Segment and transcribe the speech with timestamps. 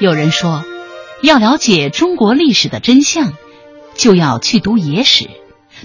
[0.00, 0.62] 有人说，
[1.22, 3.32] 要了解中国历史的真相，
[3.96, 5.28] 就要去读野史，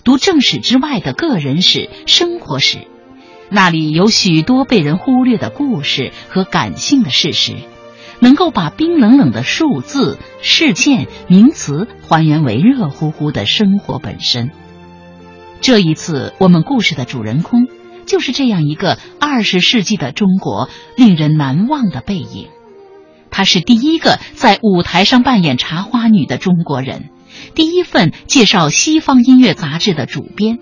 [0.04, 2.86] 读正史之外的个人史、生活史，
[3.50, 7.56] 那里有许多被人忽略的故事和感性的事实。
[8.20, 14.52] 能够把冰冷冷的数字、事件、名词还原为热乎乎的生活本身。
[15.60, 17.68] 这一次，我们故事的主人公
[18.06, 22.48] 就是这样一个二十世纪的中国令人难忘的背影。
[23.34, 27.10] 他是第一个在舞台上扮演茶花女的中国人，
[27.56, 30.60] 第一份介绍西方音乐杂志的主编。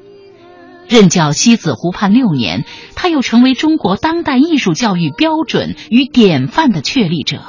[0.87, 7.41] 任教西子湖畔六年，他又成为中国当代艺术教育标准与典范的确立者。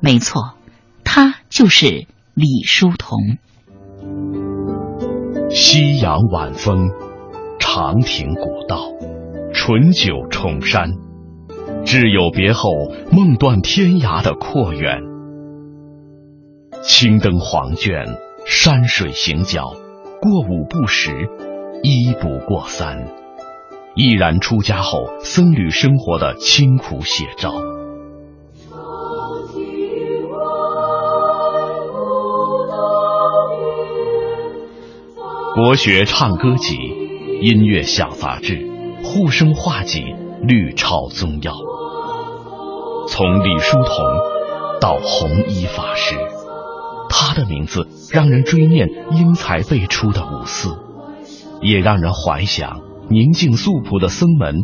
[0.00, 0.54] 没错，
[1.02, 3.18] 他就是李叔同。
[5.50, 6.90] 夕阳晚风，
[7.58, 8.90] 长亭古道，
[9.54, 10.90] 醇酒重山，
[11.86, 14.98] 挚友别后，梦断天涯的阔远。
[16.82, 18.04] 青灯黄卷，
[18.44, 19.72] 山水行脚，
[20.20, 21.12] 过五不食。
[21.84, 23.06] 一不过三，
[23.94, 27.52] 毅然出家后僧侣生活的清苦写照。
[35.54, 36.74] 国学唱歌集、
[37.40, 38.66] 音乐小杂志、
[39.04, 40.02] 护生画集、
[40.42, 41.52] 律抄宗耀，
[43.08, 43.94] 从李叔同
[44.80, 46.16] 到弘一法师，
[47.08, 50.78] 他的名字让人追念英才辈出的五四。
[51.62, 54.56] 也让人怀想宁静素朴的僧门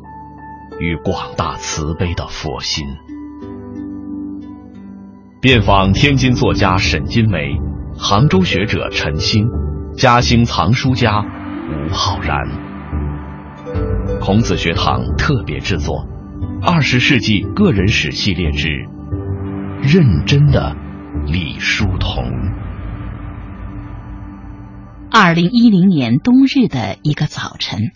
[0.79, 2.85] 与广大慈悲的佛心。
[5.41, 7.57] 遍访天津作家沈金梅、
[7.97, 9.49] 杭州学者陈星、
[9.97, 11.25] 嘉兴藏书家
[11.71, 12.72] 吴浩然。
[14.25, 16.07] 孔子学堂特别制作
[16.65, 18.69] 《二十世纪个人史系列之
[19.83, 20.77] 认真的
[21.27, 22.23] 李叔同》。
[25.11, 27.91] 二零一零年冬日的一个早晨，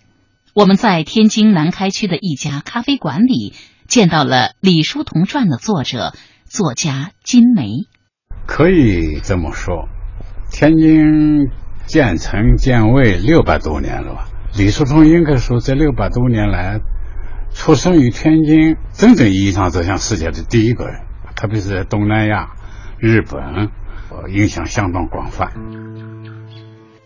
[0.52, 3.54] 我们在天津南开区的一家咖啡馆里
[3.86, 6.12] 见到了《李叔同传》的作者
[6.44, 7.86] 作家金梅。
[8.48, 9.88] 可以这么说，
[10.50, 11.46] 天津
[11.86, 14.26] 建成建卫六百多年了吧？
[14.58, 16.80] 李叔同应该说这六百多年来，
[17.52, 21.02] 出生于天津，真正意义上走向世界的第一个人，
[21.36, 22.48] 特别是在东南亚、
[22.98, 23.70] 日本，
[24.32, 25.52] 影响相当广泛。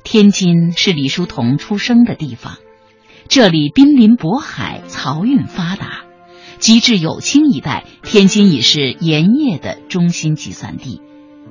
[0.05, 2.55] 天津是李叔同出生的地方，
[3.29, 6.05] 这里濒临渤海，漕运发达。
[6.59, 11.01] 及至有清一代，天津已是盐业的中心集散地。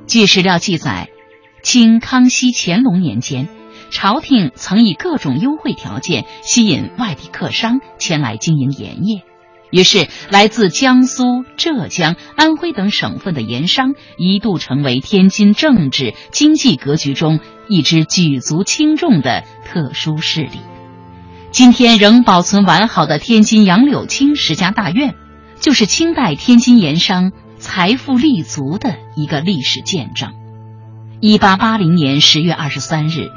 [0.06, 1.10] 据史料记载，
[1.64, 3.50] 清康熙、乾隆年间，
[3.90, 9.24] 朝廷曾以各种优惠条件吸引外地客商前来经营盐业。
[9.72, 20.60] 于是，来自江苏、浙江、安徽等省份的盐商一度成为天津政治经济格局中一支举足轻重的特殊势力。
[21.52, 25.14] 今天仍保存完好的天津杨柳青十家大院，
[25.60, 30.34] 就是清代天津盐商财富立足的一个历史见证。
[31.22, 33.30] 一八八零年十月二十三日，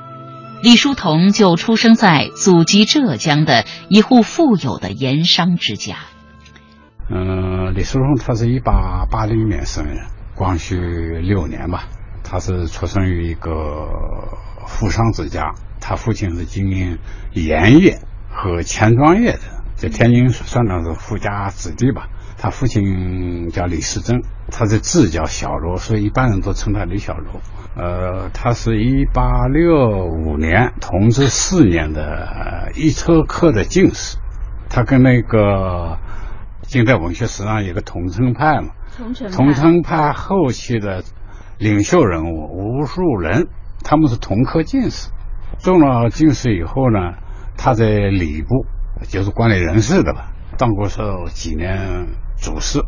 [0.63, 5.97] 李叔同就出生在祖籍浙江的一户富有的盐商之家。
[7.11, 10.07] 嗯，李叔同他是一八八零年生人，
[10.37, 11.89] 光绪六年吧。
[12.23, 13.89] 他是出生于一个
[14.69, 16.99] 富商之家，他父亲是经营
[17.33, 17.99] 盐业
[18.31, 19.41] 和钱庄业的，
[19.75, 22.07] 在天津算上是富家子弟吧。
[22.43, 24.21] 他父亲叫李时珍，
[24.51, 27.41] 他的字叫小罗，所以一般人都称他李小罗。
[27.77, 34.19] 呃，他是一八六五年同治四年的一车科的进士，
[34.69, 35.99] 他跟那个。
[36.63, 38.71] 近代文学史上有个桐城派嘛，
[39.35, 41.03] 桐城派后期的
[41.59, 43.49] 领袖人物吴树人，
[43.85, 45.11] 他们是同科进士，
[45.59, 47.15] 中了进士以后呢，
[47.59, 48.65] 他在礼部
[49.09, 51.03] 就是管理人事的吧，当过是
[51.35, 52.07] 几年
[52.43, 52.85] 主事。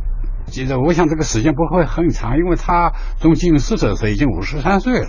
[0.49, 5.09] 记得我想这个时间不会很长，因为他中进士的时候已经五十三岁了。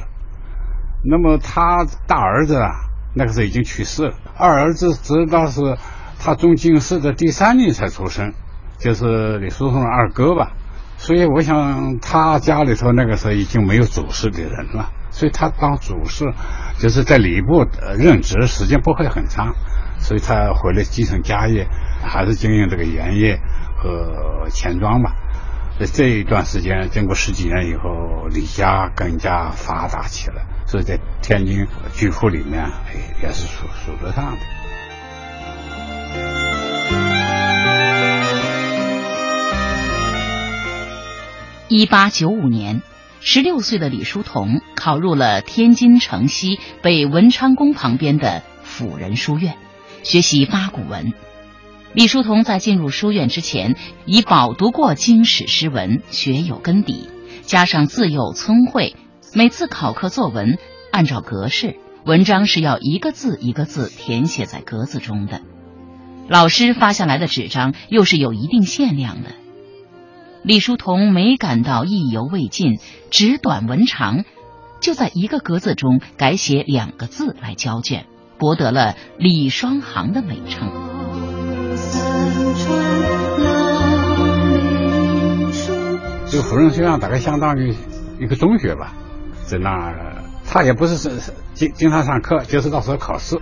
[1.04, 2.72] 那么他大儿子啊，
[3.14, 5.78] 那个时候已经去世了，二儿子直到是
[6.20, 8.34] 他中进士的第三年才出生。
[8.78, 10.52] 就是李叔同的二哥吧，
[10.98, 16.26] 所以我想他家里头那个时候已经没有主事的人了，所以他当主事
[16.78, 17.66] 就是在礼部
[17.98, 19.54] 任职时间不会很长，
[19.98, 21.68] 所以他回来继承家业，
[22.04, 23.40] 还是经营这个盐业
[23.86, 25.16] 呃钱庄吧。
[25.80, 34.40] 在这一段时间，经过十几年以后，李家更加发达起来，所以在天津巨富里面哎也是数数得上的。
[41.68, 42.82] 一八九五年，
[43.20, 49.58] 十六岁的李叔同考入了天津城西北文昌宫旁边的辅仁书院，
[50.04, 51.14] 学习八股文。
[51.96, 57.08] 李叔同在进入书院之前，已饱读过经史诗文，学有根底，
[57.44, 58.98] 加上自幼聪慧，
[59.34, 60.58] 每次考课作文，
[60.92, 65.40] 按照格式，文章是要一个字一个字填写在格子中的。
[66.28, 69.30] 老师发下来的纸张又是有一定限量的。
[70.44, 72.78] 李叔同没感到意犹未尽，
[73.10, 74.26] 纸短文长，
[74.82, 78.06] 就在一个格子中改写两个字来交卷，
[78.38, 80.95] 博得了“李双行”的美称。
[86.28, 87.74] 这个芙蓉学院大概相当于
[88.20, 88.94] 一个中学吧，
[89.46, 93.40] 在那儿他也不是是经经常上课，就是到时候考试，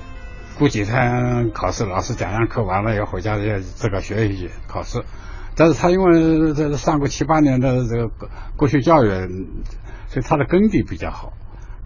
[0.60, 5.04] 过几天考试，老师讲完课完了要回家要自个学习考试。
[5.56, 8.10] 但是他因为这上过七八年的这个
[8.56, 9.10] 国学教育，
[10.08, 11.34] 所以他的根底比较好。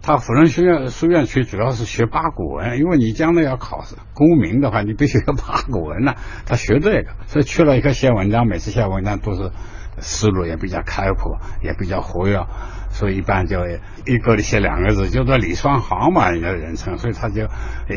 [0.00, 3.84] 他辅仁学院书院区主要是学八股文，因为你将来要考
[4.14, 6.14] 功名的话，你必须要八股文呐。
[6.46, 9.50] 他学这个，所以去了以后写文章，每次写文章都是
[9.98, 12.46] 思路也比较开阔，也比较活跃，
[12.90, 13.58] 所以一般就
[14.06, 17.48] 一个里写两个字，叫做李双行嘛，人家人称，所以他就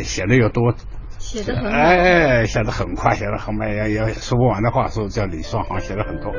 [0.04, 0.74] 写的又多。
[1.20, 6.34] 写的很哎哎，写的很快，写的很慢，也也说不完的话，说叫李双行，写的很多。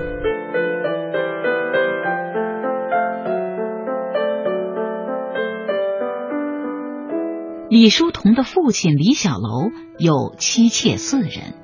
[7.73, 11.55] 李叔同的父亲李小楼有妻妾四人，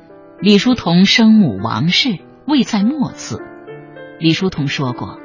[0.41, 3.43] 李叔同生母王氏位在末次。
[4.19, 5.19] 李叔同说过：“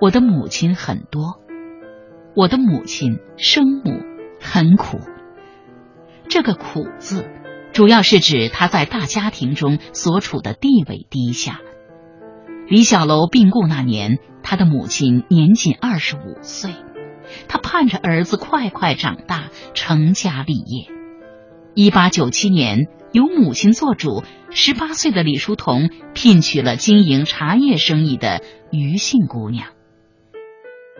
[0.00, 1.42] 我的母亲很多，
[2.34, 4.00] 我的母亲生母
[4.40, 4.98] 很苦。”
[6.26, 7.28] 这个“苦”字，
[7.74, 11.60] 主要是指他在大家庭中所处的地位低下。
[12.66, 16.70] 李小楼病故那年，他的母亲年仅二十五岁，
[17.48, 20.86] 他盼着儿子快快长大，成家立业。
[21.74, 29.68] 一八九七年，由母亲做主，十八岁的李叔同聘娶了经营茶叶生意的余姓姑娘。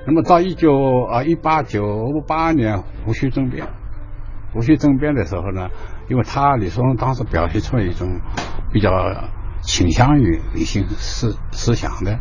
[0.06, 0.72] 那么到一九
[1.10, 3.68] 啊一八九八年戊戌政变。
[4.54, 5.68] 戊戌政变的时候呢，
[6.10, 8.20] 因为他李叔同当时表现出一种
[8.72, 8.90] 比较
[9.62, 12.18] 倾向于理性思思想的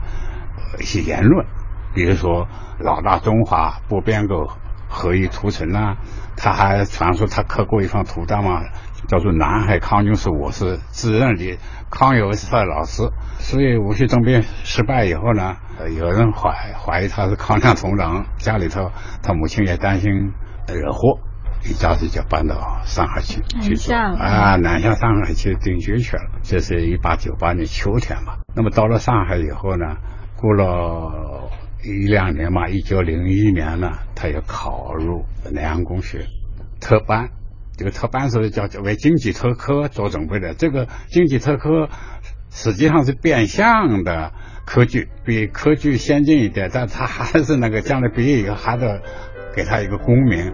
[0.80, 1.46] 一些言论，
[1.94, 2.48] 比如说
[2.80, 4.48] “老大中华不变革，
[4.90, 5.98] 何以图存”呐，
[6.36, 8.62] 他还传说他刻过一方图章嘛，
[9.08, 11.58] 叫做“南海康军是我是自认的，
[11.90, 13.04] 康有为是他的老师”。
[13.40, 15.58] 所以戊戌政变失败以后呢，
[15.98, 18.92] 有人怀怀疑他是康亮同党，家里头
[19.22, 20.12] 他母亲也担心
[20.68, 21.20] 惹祸。
[21.64, 26.24] 一家子就搬到上海去去住啊，南下上海去定居去了。
[26.42, 28.40] 这是一八九八年秋天吧。
[28.56, 29.98] 那么到了上海以后呢，
[30.38, 31.52] 过了
[31.84, 36.26] 一两年嘛，一九零一年呢，他又考入南洋公学
[36.80, 37.30] 特班。
[37.78, 40.54] 这个特班是叫为经济特科做准备的。
[40.54, 41.90] 这个经济特科
[42.52, 44.32] 实际上是变相的
[44.66, 49.02] 科举，比科举先进一点，但他还是那个将来毕业以后还得
[49.56, 50.54] 给他一个功名。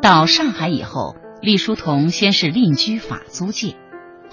[0.00, 3.74] 到上海以后，李叔同先是另居法租界，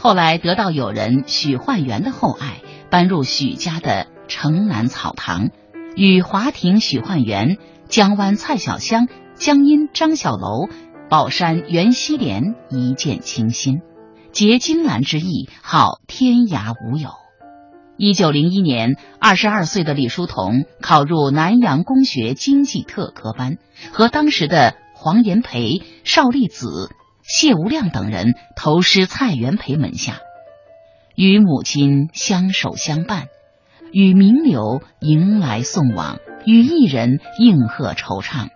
[0.01, 5.49] 后来得到友人许焕元的厚爱，搬入许家的城南草堂，
[5.97, 7.57] 与华亭许焕元、
[7.89, 10.69] 江湾蔡小香、江阴张小楼、
[11.09, 13.81] 宝山袁希濂一见倾心，
[14.31, 17.09] 结金兰之意，好天涯无友。
[17.97, 23.57] 一九零一年，二十二岁的李叔同考入南洋公学经济特科班，
[23.91, 24.75] 和当时的。
[25.01, 26.89] 黄炎培、邵力子、
[27.29, 30.17] 谢无量等人投师蔡元培门下，
[31.15, 33.27] 与母亲相守相伴，
[33.93, 38.47] 与名流迎来送往，与艺人应和惆怅。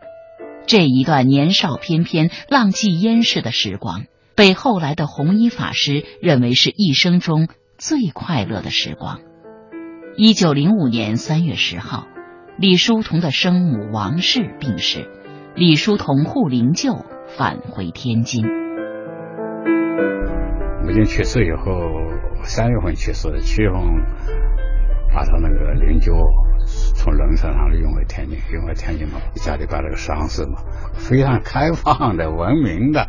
[0.65, 9.19] 这一段年少翩翩、浪迹烟世的时光，被后来的弘一法师认为是一生中最快乐的时光。
[10.17, 12.07] 一九零五年三月十号，
[12.57, 15.11] 李叔同的生母王氏病逝。
[15.55, 17.05] 李叔同护灵柩
[17.37, 18.45] 返回天津。
[20.83, 21.63] 母亲去世以后，
[22.43, 23.79] 三月份去世，七月份
[25.13, 26.13] 把他那个灵柩
[26.95, 30.59] 从轮船上运回天津，运回天津嘛，家里办了个丧事嘛，
[30.93, 33.07] 非常开放的、文明的、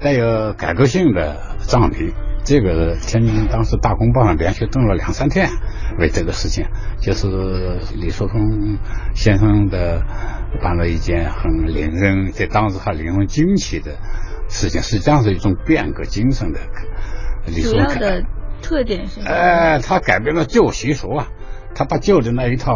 [0.00, 2.14] 带有改革性的葬礼。
[2.44, 5.48] 这个天津当时大公报上连续登了两三天，
[5.98, 6.66] 为这个事情，
[7.00, 7.26] 就是
[7.96, 8.78] 李叔同
[9.14, 10.02] 先生的
[10.56, 13.92] 办了一件很令人在当时还令人惊奇的
[14.48, 16.60] 事情，实际上是一种变革精神的。
[17.62, 18.22] 主要的
[18.62, 19.20] 特点是？
[19.20, 21.28] 哎，他改变了旧习俗啊，
[21.74, 22.72] 他把旧的那一套，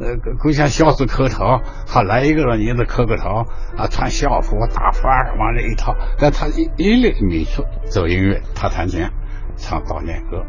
[0.00, 3.44] 呃，勾像孝子磕头，好来一个人也得磕个头
[3.76, 9.06] 啊，穿校服打幡儿往那一套，但他一一律民俗走音乐，他弹琴
[9.56, 10.44] 唱悼念歌，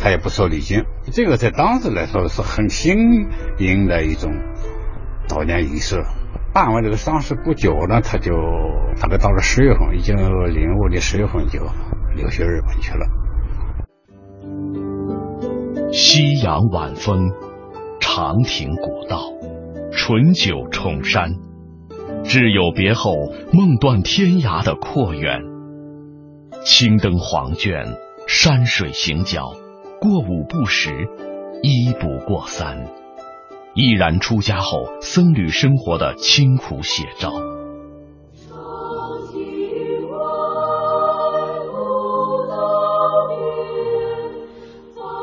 [0.00, 3.26] 他也不收礼金，这个在当时来说是很新
[3.58, 4.30] 颖的一种
[5.28, 6.02] 悼念仪式。
[6.54, 8.32] 办完这个丧事不久呢，他就
[9.00, 11.60] 大概到了十月份，已经零五年十月份就
[12.16, 13.06] 留学日本去了。
[15.92, 17.30] 夕阳晚风，
[18.00, 19.20] 长亭古道，
[19.92, 21.34] 醇酒重山，
[22.24, 23.12] 挚友别后，
[23.52, 25.42] 梦断天涯的阔远。
[26.64, 27.84] 青灯黄卷，
[28.26, 29.52] 山水行脚，
[30.00, 30.90] 过五不十，
[31.62, 32.86] 一不过三。
[33.80, 37.30] 毅然出家后，僧侣生活的清苦写照。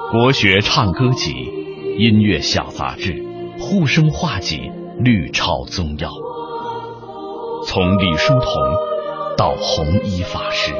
[0.09, 1.33] 国学唱歌集、
[1.97, 3.25] 音乐小杂志、
[3.59, 6.09] 护生画集、绿钞宗要，
[7.65, 8.53] 从李叔同
[9.35, 10.73] 到弘一法师，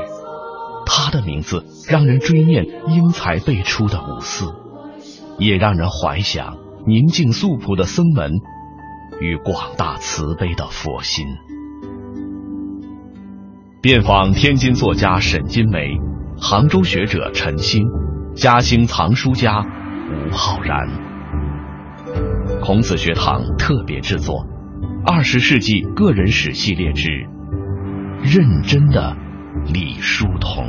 [0.86, 4.46] 他的名字让人追念英才辈出的五四，
[5.38, 6.64] 也让人怀想。
[6.88, 8.32] 宁静素朴的僧门
[9.20, 11.26] 与广大慈悲的佛心。
[13.82, 15.98] 遍访天津作家沈金梅、
[16.40, 17.88] 杭州学者陈兴、
[18.36, 20.88] 嘉兴藏书家吴浩然。
[22.62, 24.36] 孔子学堂特别制作
[25.08, 27.10] 《二十世纪个人史系列之
[28.22, 29.18] 认真的
[29.74, 30.66] 李叔同》。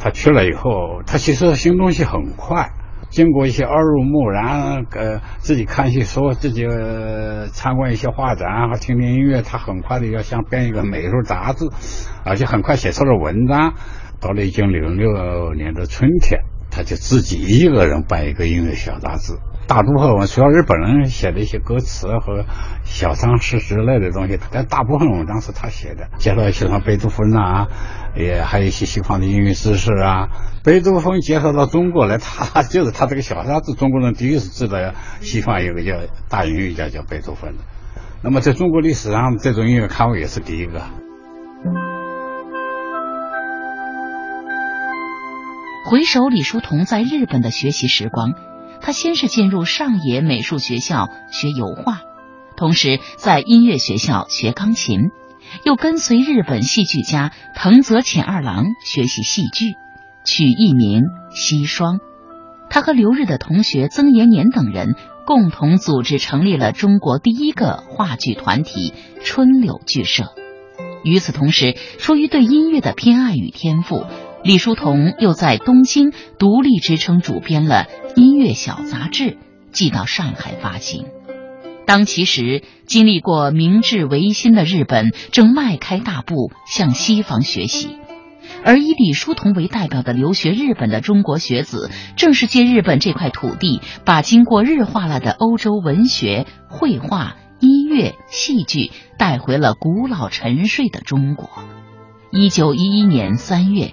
[0.00, 2.72] 他去了以后，他其实新东西很快。
[3.16, 6.66] 经过一些耳濡目染，呃，自己看一些书，自己
[7.50, 11.64] 参观一些画展，和听听音乐，他很快的要想编一个美术杂志，
[12.26, 13.72] 而且很快写出了文章。
[14.20, 19.32] 到了一九零六年的春天，他就自己一个人办一个音乐小杂志。
[19.68, 22.44] 大部分文，除了日本人写的一些歌词和
[22.84, 27.66] 小常识之类的东西，但大部分文章是他写的，介绍一些像贝多芬啊，
[28.16, 30.28] 也还有一些西方的音乐知识啊。
[30.62, 34.78] 贝多芬介绍到中国来，他就是他这个小杂志，中国人第一次知道
[35.20, 35.94] 西方有个叫
[36.28, 37.64] 大音乐家叫贝多芬的。
[38.22, 40.80] 那么在中国历史上，这种音乐刊物也是第一个。
[45.90, 48.32] 回首李叔同在日本的学习时光。
[48.80, 52.00] 他先是进入上野美术学校学油画，
[52.56, 55.10] 同时在音乐学校学钢琴，
[55.64, 59.74] 又跟随日本戏剧家藤泽浅二郎学习戏剧，
[60.24, 61.98] 取艺名西双。
[62.68, 68.92] 他和留日的同学曾延年等人共同组织成立了中国第一个话剧团体
[69.22, 70.34] 春柳剧社。
[71.04, 74.04] 与此同时，出于对音乐的偏爱与天赋。
[74.46, 79.38] 李叔同又在东京独立支撑主编了音乐小杂志，
[79.72, 81.06] 寄到上海发行。
[81.84, 87.98] 当其时经历过明治维新的日本正迈开大步向西方学习，
[88.64, 101.50] 而以李叔同为代表的留学日本的中国学子，正是借日本这块土地，把经过日化了的欧洲文学、绘画、音乐、戏剧带回了古老沉睡的中国。
[102.30, 103.92] 一九一一年三月。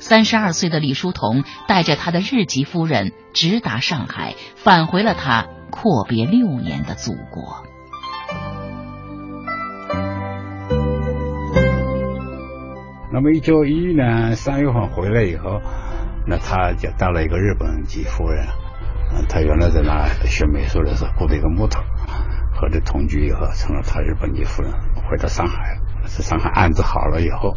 [0.00, 7.64] 三十二岁的李叔同带着他的日籍夫人直达上海，返回了他阔别六年的祖国。
[13.12, 15.60] 那么，一九一一年三月份回来以后，
[16.26, 18.46] 那他就带了一个日本籍夫人。
[19.28, 21.80] 他原来在那学美术的时候雇了一个木头，
[22.54, 24.72] 和这同居以后成了他日本籍夫人。
[25.10, 27.54] 回到上海，在上海安置好了以后。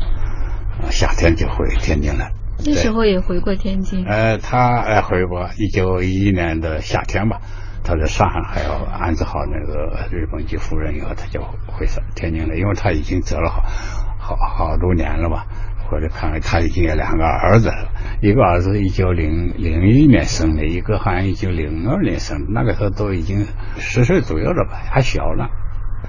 [0.90, 2.32] 夏天就回天津了，
[2.66, 4.06] 那时候也回过天津。
[4.06, 7.40] 呃，他呃回过，一九一一年的夏天吧，
[7.84, 14.36] 他在上海还要安置好那个日本籍夫人以后，他就回上天津了，因为他已经走了好好
[14.66, 15.46] 好多年了吧。
[15.90, 17.90] 回来看，他已经有两个儿子了，
[18.22, 23.46] 一个儿子一九零零一年生的，一个好像一九零二年生，那个时候都已经
[23.78, 25.48] 十岁左右了吧，还小呢。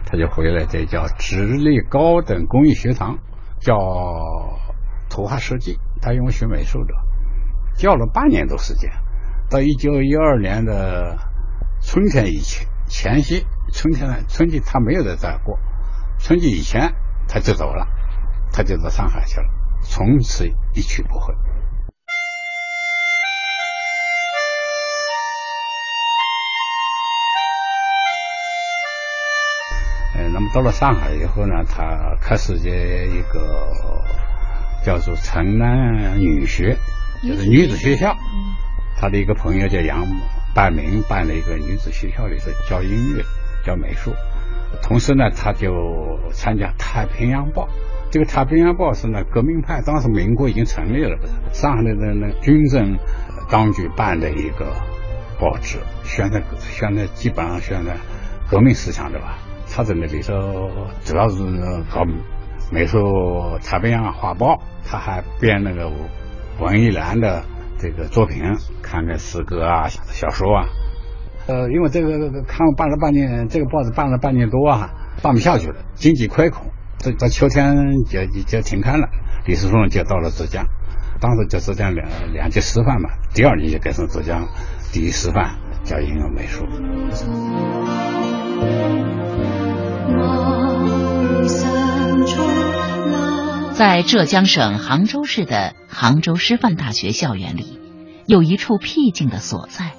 [0.06, 3.18] 他就回来，这叫直隶高等工艺学堂。
[3.60, 3.76] 叫
[5.12, 6.94] 图画设计，他因为学美术的，
[7.76, 8.90] 教了八年多时间，
[9.50, 11.18] 到一九一二年的
[11.82, 15.58] 春天以前前夕，春天呢春季他没有在这过，
[16.18, 16.94] 春季以前
[17.28, 17.86] 他就走了，
[18.52, 19.46] 他就到上海去了，
[19.82, 21.34] 从此一去不回。
[30.32, 34.02] 那么到了上海以后呢，他开始这一个
[34.84, 36.76] 叫做城南女学，
[37.22, 38.16] 就是女子学校。
[38.96, 40.06] 他的一个朋友叫杨
[40.54, 43.24] 半明，办了一个女子学校里头教音乐、
[43.64, 44.12] 教美术。
[44.82, 45.70] 同时呢，他就
[46.32, 47.66] 参加《太平洋报》。
[48.10, 52.98] 这个《太平洋报》是呢革命派，当时民国已经成立了，不是上海的那军政
[53.50, 54.72] 当局办的一个
[55.40, 57.96] 报纸，宣传宣传基本上宣传
[58.50, 59.38] 革命思想的吧。
[59.74, 60.70] 他在那里头
[61.02, 61.38] 主要是
[61.90, 62.04] 搞
[62.72, 62.98] 美术
[63.58, 64.54] 《太平洋画报》，
[64.86, 65.92] 他还编那个
[66.58, 67.44] 文艺栏的
[67.78, 68.42] 这个作品，
[68.80, 70.64] 看看诗歌啊、小说啊。
[71.48, 74.90] 呃，因为这个看办了半年，这个报纸办了半年多啊，
[75.22, 77.76] 办不下去了，经济亏空，这到秋天
[78.08, 79.06] 就就停刊了。
[79.44, 80.64] 李叔同就到了浙江，
[81.20, 84.48] 当时就浙江两两级师范嘛，第二年就改成浙江
[84.92, 86.64] 第一师范教应用美术。
[93.84, 97.80] 在浙江省杭州市的杭州师范大学校园里，
[98.28, 99.94] 有一处僻静的所在。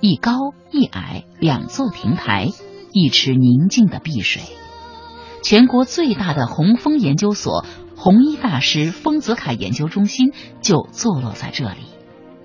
[0.00, 0.32] 一高
[0.70, 2.48] 一矮两座亭台，
[2.90, 4.40] 一池宁静的碧水。
[5.42, 7.66] 全国最大的红枫研究所——
[7.96, 11.80] 红衣大师丰子恺研究中心就坐落在这里。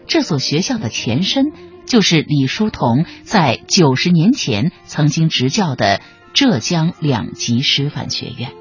[0.06, 1.46] 这所学校的前身
[1.86, 6.02] 就是李叔同在九十年前曾经执教的
[6.34, 8.52] 浙江两级师范学院。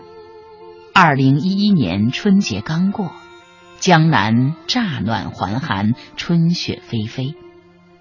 [0.98, 3.12] 二零一一年春节刚过，
[3.80, 7.34] 江南乍暖还寒，春雪霏霏。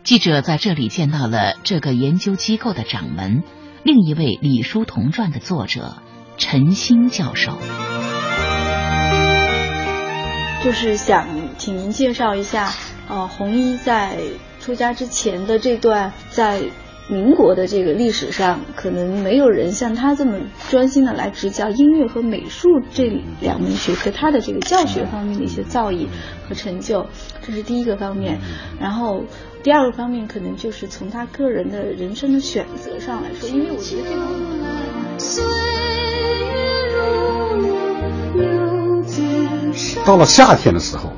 [0.05, 3.43] 记者在这里见到了这个研究机构的掌门，
[3.83, 5.97] 另一位《李叔同传》的作者
[6.37, 7.59] 陈新教授。
[10.63, 12.71] 就是想请您介绍一下，
[13.09, 14.17] 呃，红衣在
[14.61, 16.61] 出家之前的这段在。
[17.07, 26.07] 民国的这个历史上，可能没有人像他这么专心的来执教音乐和美术这两门学科，他的这个教学方面的一些造诣
[26.49, 27.05] 和成就，
[27.45, 28.39] 这是第一个方面。
[28.79, 29.23] 然后
[29.61, 34.25] 第二个方面，可能就是从他个人的人生的选择上来说，因为我觉得这个。
[40.03, 41.11] 到了夏天的时候，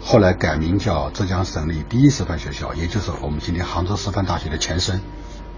[0.00, 5.00] 后来改名叫浙江省立第一师范学校，也就是我们今天杭州师范大学的前身。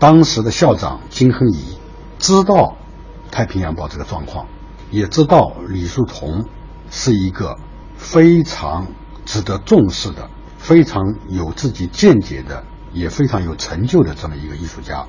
[0.01, 1.77] 当时的校长金亨颐
[2.19, 2.55] 知道
[3.31, 4.47] 《太平洋报》这个状况，
[4.91, 6.47] 也知道李叔同
[6.91, 7.59] 是一个
[7.97, 8.87] 非常
[9.27, 15.05] 值得重视的、非常有自己见解的、也非常有成就的这么一个艺术家。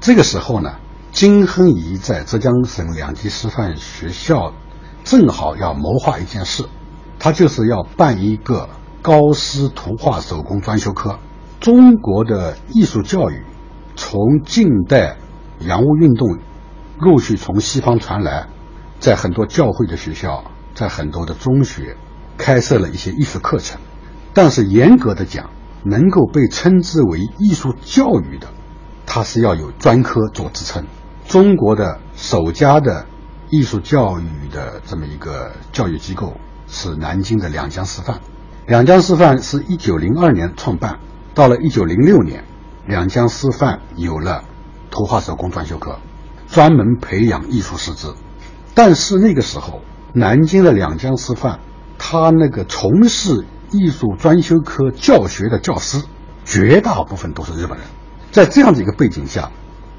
[0.00, 0.76] 这个时候呢，
[1.10, 4.52] 金亨颐在浙江省两级师范学校
[5.02, 6.66] 正好要谋划一件事，
[7.18, 8.68] 他就是要办一个
[9.02, 11.18] 高师图画手工专修科。
[11.58, 13.44] 中国的艺术教育。
[14.02, 15.18] 从近代
[15.58, 16.38] 洋务运动
[16.98, 18.48] 陆续从西方传来，
[18.98, 21.98] 在很多教会的学校，在很多的中学
[22.38, 23.78] 开设了一些艺术课程，
[24.32, 25.50] 但是严格的讲，
[25.84, 28.48] 能够被称之为艺术教育的，
[29.04, 30.86] 它是要有专科做支撑。
[31.28, 33.04] 中国的首家的
[33.50, 38.18] 艺术教育的这么一个教育机构是南京的两江师范，
[38.66, 40.98] 两江师范是一九零二年创办，
[41.34, 42.44] 到了一九零六年。
[42.90, 44.42] 两江师范有了
[44.90, 46.00] 图画手工专修课，
[46.48, 48.16] 专门培养艺术师资。
[48.74, 49.80] 但是那个时候，
[50.12, 51.60] 南京的两江师范，
[51.98, 56.02] 他那个从事艺术专修科教学的教师，
[56.44, 57.86] 绝大部分都是日本人。
[58.32, 59.52] 在这样的一个背景下，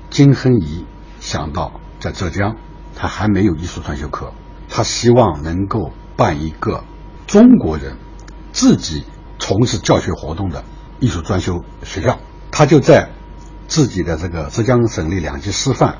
[0.10, 0.86] 金亨颐
[1.22, 2.58] 想到在浙江，
[2.94, 4.34] 他还没有艺术专修课，
[4.68, 6.84] 他希望能够办一个
[7.26, 7.96] 中国人
[8.52, 9.06] 自己
[9.40, 10.66] 从事教学活动的
[11.00, 12.20] 艺术专修学校。
[12.52, 13.10] 他就在
[13.68, 16.00] 自己的这个浙江省立两级师范，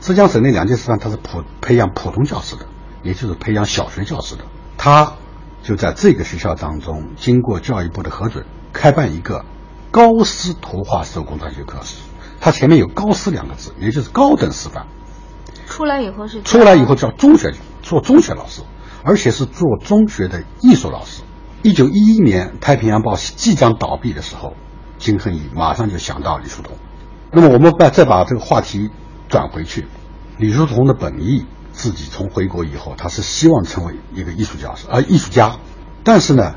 [0.00, 2.66] 浙江省立两级师范，他是普培养普通教师的，
[3.02, 4.44] 也就是培养小学教师的。
[4.78, 5.14] 他
[5.62, 9.44] 就在这个学校当中，经过教育部的核准，开办一个
[9.90, 11.78] 高师图画手工专学课。
[12.40, 14.86] 他前面有“高师”两个字，也就是高等师范。
[15.66, 18.62] 出来以后是出来以后叫中学，做中学老师，
[19.02, 21.22] 而且是做中学的艺术老师。
[21.62, 24.54] 一九一一年，《太平洋报》即将倒闭的时候。
[24.98, 26.76] 金亨颐马上就想到李叔同，
[27.30, 28.90] 那么我们把再把这个话题
[29.28, 29.86] 转回去，
[30.38, 35.56] 李叔同的本意，自己从回国以后，他是希望成为一个艺术教师，而艺术家，
[36.02, 36.54] 但是呢，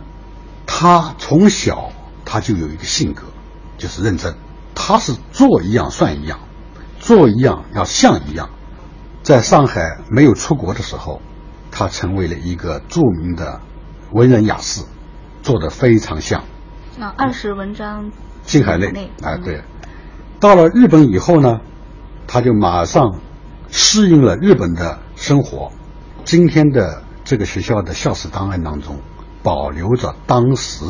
[0.65, 1.91] 他从小
[2.25, 3.23] 他就有一个性格，
[3.77, 4.35] 就是认真，
[4.73, 6.39] 他是做一样算一样，
[6.99, 8.49] 做一样要像一样，
[9.23, 11.21] 在上海没有出国的时候，
[11.71, 13.61] 他成为了一个著名的
[14.11, 14.83] 文人雅士，
[15.41, 16.43] 做的非常像，
[16.99, 18.11] 那二十文章。
[18.43, 19.63] 静海内，啊，对，
[20.41, 21.61] 到了日本以后呢，
[22.27, 23.19] 他就马上
[23.69, 25.71] 适应了日本的生活。
[26.25, 28.99] 今天的这个学校的校史档案当中，
[29.43, 30.83] 保留着当时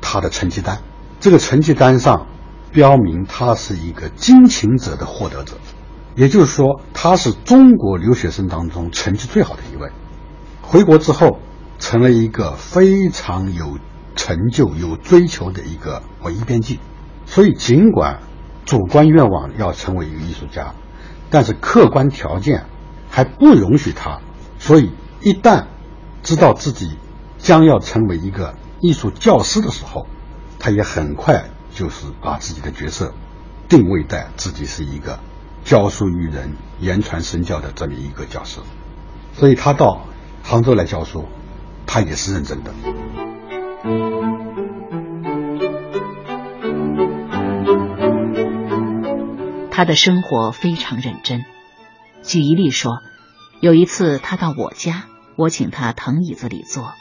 [0.00, 0.78] 他的成绩单。
[1.18, 2.28] 这个成绩单上
[2.70, 5.56] 标明他是一个金琴者的获得者，
[6.14, 9.90] 也就是说，他是中国留学生当中成绩最好的一位。
[10.62, 11.40] 回国之后，
[11.80, 13.78] 成了一个非常有
[14.16, 16.78] 成就、有追求的一个文艺编辑。
[17.26, 18.20] 所以，尽管
[18.64, 20.74] 主观愿望要成为一个艺术家，
[21.30, 22.66] 但是客观条件
[23.08, 24.20] 还不容许他。
[24.58, 25.66] 所以，一旦
[26.22, 26.96] 知道自己
[27.38, 30.06] 将要成为一个艺术教师的时候，
[30.58, 33.14] 他也很快就是把自己的角色
[33.68, 35.20] 定位在自己是一个
[35.64, 38.60] 教书育人、言传身教的这么一个教师。
[39.34, 40.06] 所以他到
[40.42, 41.26] 杭州来教书，
[41.86, 42.72] 他也是认真的。
[49.70, 51.44] 他的生活非常认真。
[52.22, 52.98] 举一例说，
[53.60, 55.04] 有一次他到我家。
[55.36, 56.92] 我请他藤椅子里坐，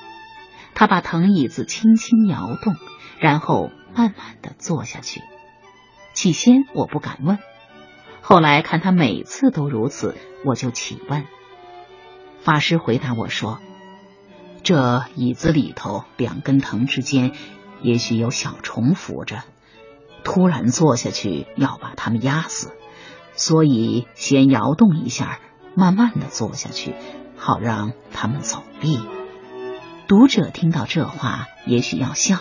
[0.74, 2.78] 他把藤椅子轻轻摇动，
[3.20, 5.22] 然后慢慢的坐下去。
[6.14, 7.38] 起先我不敢问，
[8.22, 10.16] 后来看他每次都如此，
[10.46, 11.26] 我就起问。
[12.40, 13.60] 法师回答我说
[14.70, 17.32] ：“这椅子里头两根藤之间，
[17.82, 19.42] 也许有小虫伏着，
[20.24, 22.72] 突然坐下去要把它们压死，
[23.34, 25.40] 所以先摇动一下，
[25.74, 26.94] 慢慢的坐下去。”
[27.36, 29.00] 好让他们走避。
[30.08, 32.38] 读者听到这话，也许要笑，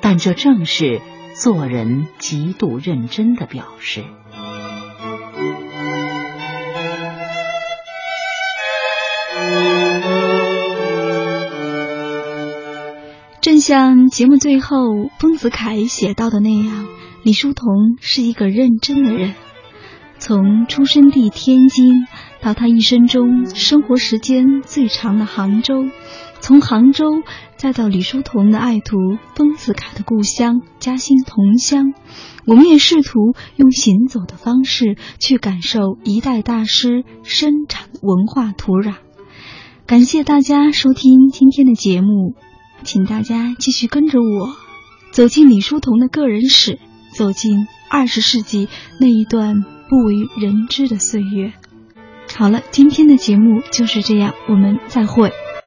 [0.00, 1.00] 但这正是
[1.34, 4.04] 做人极度认真的表示。
[13.66, 14.76] 像节目最后
[15.18, 16.86] 丰子恺写到的那样，
[17.24, 19.34] 李叔同是一个认真的人，
[20.18, 22.06] 从出生地天津。
[22.40, 25.84] 到他一生中生活时间最长的杭州，
[26.38, 27.06] 从杭州
[27.56, 28.98] 再到李叔同的爱徒
[29.34, 31.92] 丰子恺的故乡嘉兴同乡，
[32.46, 38.94] 我们也试图用行走的方式去感受一代大师生长文化土壤。
[39.86, 42.34] 感谢大家收听今天的节目，
[42.86, 44.56] 请大家继续跟着我
[45.10, 46.78] 走进李叔同的个人史，
[47.12, 48.68] 走进二十世纪
[49.00, 51.52] 那一段不为人知的岁月。
[52.36, 55.32] 好了，今天的节目就是这样，我们再会。